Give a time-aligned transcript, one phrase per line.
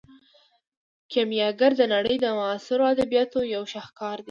[1.11, 4.19] کیمیاګر د نړۍ د معاصرو ادبیاتو یو شاهکار دی.